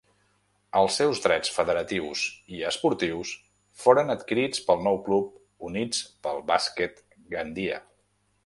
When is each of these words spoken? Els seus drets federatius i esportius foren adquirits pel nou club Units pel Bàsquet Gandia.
Els 0.77 0.95
seus 1.01 1.19
drets 1.25 1.51
federatius 1.57 2.23
i 2.55 2.63
esportius 2.71 3.35
foren 3.83 4.11
adquirits 4.15 4.65
pel 4.71 4.83
nou 4.89 4.99
club 5.11 5.71
Units 5.71 6.03
pel 6.25 6.45
Bàsquet 6.53 7.05
Gandia. 7.37 7.79